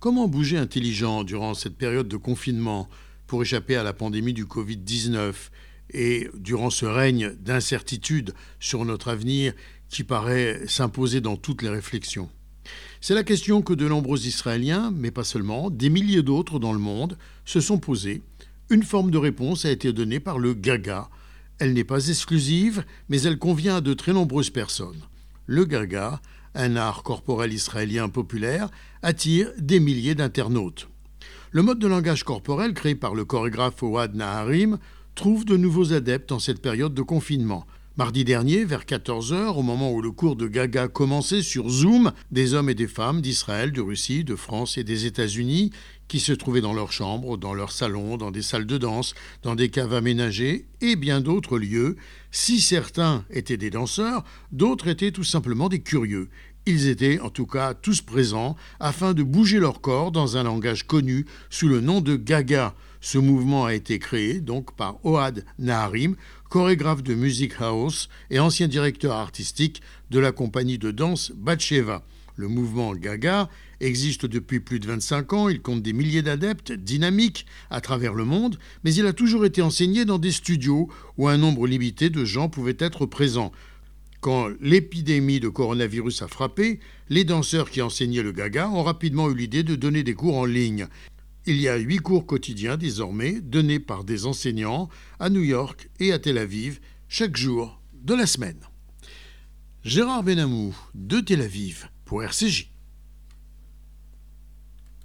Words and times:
Comment 0.00 0.28
bouger 0.28 0.56
intelligent 0.56 1.24
durant 1.24 1.52
cette 1.52 1.76
période 1.76 2.08
de 2.08 2.16
confinement 2.16 2.88
pour 3.26 3.42
échapper 3.42 3.76
à 3.76 3.82
la 3.82 3.92
pandémie 3.92 4.32
du 4.32 4.46
Covid-19 4.46 5.34
et 5.92 6.26
durant 6.38 6.70
ce 6.70 6.86
règne 6.86 7.34
d'incertitude 7.38 8.32
sur 8.60 8.86
notre 8.86 9.08
avenir 9.08 9.52
qui 9.90 10.02
paraît 10.02 10.62
s'imposer 10.66 11.20
dans 11.20 11.36
toutes 11.36 11.60
les 11.60 11.68
réflexions? 11.68 12.30
C'est 13.02 13.12
la 13.12 13.24
question 13.24 13.60
que 13.60 13.74
de 13.74 13.86
nombreux 13.86 14.26
Israéliens, 14.26 14.90
mais 14.90 15.10
pas 15.10 15.22
seulement, 15.22 15.68
des 15.68 15.90
milliers 15.90 16.22
d'autres 16.22 16.58
dans 16.58 16.72
le 16.72 16.78
monde, 16.78 17.18
se 17.44 17.60
sont 17.60 17.78
posées. 17.78 18.22
Une 18.70 18.84
forme 18.84 19.10
de 19.10 19.18
réponse 19.18 19.66
a 19.66 19.70
été 19.70 19.92
donnée 19.92 20.18
par 20.18 20.38
le 20.38 20.54
Gaga. 20.54 21.10
Elle 21.58 21.74
n'est 21.74 21.84
pas 21.84 22.08
exclusive, 22.08 22.86
mais 23.10 23.20
elle 23.20 23.38
convient 23.38 23.76
à 23.76 23.80
de 23.82 23.92
très 23.92 24.14
nombreuses 24.14 24.48
personnes. 24.48 25.02
Le 25.52 25.64
Gaga, 25.64 26.20
un 26.54 26.76
art 26.76 27.02
corporel 27.02 27.52
israélien 27.52 28.08
populaire, 28.08 28.70
attire 29.02 29.50
des 29.58 29.80
milliers 29.80 30.14
d'internautes. 30.14 30.88
Le 31.50 31.62
mode 31.62 31.80
de 31.80 31.88
langage 31.88 32.22
corporel 32.22 32.72
créé 32.72 32.94
par 32.94 33.16
le 33.16 33.24
chorégraphe 33.24 33.82
Ouad 33.82 34.14
Naharim 34.14 34.78
trouve 35.16 35.44
de 35.44 35.56
nouveaux 35.56 35.92
adeptes 35.92 36.30
en 36.30 36.38
cette 36.38 36.62
période 36.62 36.94
de 36.94 37.02
confinement. 37.02 37.66
Mardi 37.96 38.24
dernier, 38.24 38.64
vers 38.64 38.84
14h, 38.84 39.56
au 39.56 39.62
moment 39.62 39.92
où 39.92 40.00
le 40.00 40.12
cours 40.12 40.36
de 40.36 40.46
Gaga 40.46 40.86
commençait 40.86 41.42
sur 41.42 41.68
Zoom, 41.68 42.12
des 42.30 42.54
hommes 42.54 42.70
et 42.70 42.74
des 42.74 42.86
femmes 42.86 43.20
d'Israël, 43.20 43.72
de 43.72 43.80
Russie, 43.80 44.22
de 44.22 44.36
France 44.36 44.78
et 44.78 44.84
des 44.84 45.06
États-Unis 45.06 45.72
qui 46.06 46.20
se 46.20 46.32
trouvaient 46.32 46.60
dans 46.60 46.72
leurs 46.72 46.92
chambres, 46.92 47.36
dans 47.36 47.52
leurs 47.52 47.72
salons, 47.72 48.16
dans 48.16 48.30
des 48.30 48.42
salles 48.42 48.64
de 48.64 48.78
danse, 48.78 49.14
dans 49.42 49.56
des 49.56 49.70
caves 49.70 49.92
aménagées 49.92 50.66
et 50.80 50.94
bien 50.94 51.20
d'autres 51.20 51.58
lieux. 51.58 51.96
Si 52.30 52.60
certains 52.60 53.24
étaient 53.28 53.56
des 53.56 53.70
danseurs, 53.70 54.24
d'autres 54.52 54.86
étaient 54.86 55.12
tout 55.12 55.24
simplement 55.24 55.68
des 55.68 55.80
curieux. 55.80 56.30
Ils 56.66 56.88
étaient 56.88 57.18
en 57.18 57.30
tout 57.30 57.46
cas 57.46 57.74
tous 57.74 58.02
présents 58.02 58.54
afin 58.78 59.14
de 59.14 59.24
bouger 59.24 59.58
leur 59.58 59.80
corps 59.80 60.12
dans 60.12 60.36
un 60.36 60.44
langage 60.44 60.86
connu 60.86 61.26
sous 61.48 61.68
le 61.68 61.80
nom 61.80 62.00
de 62.00 62.14
Gaga. 62.14 62.74
Ce 63.00 63.16
mouvement 63.16 63.64
a 63.64 63.74
été 63.74 63.98
créé 63.98 64.40
donc 64.40 64.76
par 64.76 65.04
Ohad 65.04 65.44
Naharim, 65.58 66.16
chorégraphe 66.50 67.02
de 67.02 67.14
Music 67.14 67.54
House 67.58 68.10
et 68.30 68.40
ancien 68.40 68.68
directeur 68.68 69.14
artistique 69.14 69.80
de 70.10 70.18
la 70.18 70.32
compagnie 70.32 70.76
de 70.76 70.90
danse 70.90 71.32
Batsheva. 71.34 72.04
Le 72.36 72.48
mouvement 72.48 72.94
Gaga 72.94 73.48
existe 73.80 74.26
depuis 74.26 74.60
plus 74.60 74.80
de 74.80 74.86
25 74.86 75.32
ans, 75.32 75.48
il 75.48 75.62
compte 75.62 75.82
des 75.82 75.94
milliers 75.94 76.22
d'adeptes 76.22 76.72
dynamiques 76.72 77.46
à 77.70 77.80
travers 77.80 78.14
le 78.14 78.24
monde, 78.24 78.58
mais 78.84 78.94
il 78.94 79.06
a 79.06 79.12
toujours 79.14 79.46
été 79.46 79.62
enseigné 79.62 80.04
dans 80.04 80.18
des 80.18 80.32
studios 80.32 80.88
où 81.16 81.28
un 81.28 81.38
nombre 81.38 81.66
limité 81.66 82.10
de 82.10 82.24
gens 82.24 82.48
pouvaient 82.50 82.76
être 82.78 83.06
présents. 83.06 83.52
Quand 84.20 84.48
l'épidémie 84.60 85.40
de 85.40 85.48
coronavirus 85.48 86.20
a 86.20 86.28
frappé, 86.28 86.80
les 87.08 87.24
danseurs 87.24 87.70
qui 87.70 87.80
enseignaient 87.80 88.22
le 88.22 88.32
gaga 88.32 88.68
ont 88.68 88.82
rapidement 88.82 89.30
eu 89.30 89.34
l'idée 89.34 89.62
de 89.62 89.76
donner 89.76 90.02
des 90.02 90.12
cours 90.12 90.36
en 90.36 90.44
ligne. 90.44 90.88
Il 91.46 91.58
y 91.58 91.68
a 91.68 91.76
huit 91.76 91.98
cours 91.98 92.26
quotidiens 92.26 92.76
désormais 92.76 93.40
donnés 93.40 93.80
par 93.80 94.04
des 94.04 94.26
enseignants 94.26 94.90
à 95.18 95.30
New 95.30 95.42
York 95.42 95.88
et 95.98 96.12
à 96.12 96.18
Tel 96.18 96.36
Aviv 96.36 96.80
chaque 97.08 97.36
jour 97.36 97.80
de 97.94 98.14
la 98.14 98.26
semaine. 98.26 98.60
Gérard 99.82 100.22
Benamou 100.22 100.76
de 100.94 101.20
Tel 101.20 101.40
Aviv 101.40 101.88
pour 102.04 102.22
RCJ. 102.22 102.70